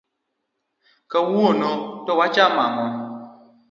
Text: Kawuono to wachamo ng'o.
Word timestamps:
Kawuono 1.11 1.71
to 2.05 2.11
wachamo 2.19 2.63
ng'o. 2.73 2.87